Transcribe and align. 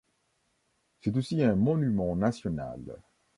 C'est 1.03 1.15
aussi 1.15 1.43
un 1.43 1.53
Monument 1.53 2.15
National. 2.15 2.79